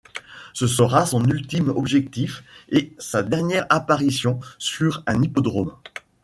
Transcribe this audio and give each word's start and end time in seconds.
Ce 0.53 0.65
sera 0.65 1.05
son 1.05 1.23
ultime 1.29 1.69
objectif, 1.69 2.43
et 2.69 2.91
sa 2.97 3.21
dernière 3.21 3.67
apparition 3.69 4.39
sur 4.57 5.03
un 5.05 5.21
hippodrome. 5.21 5.75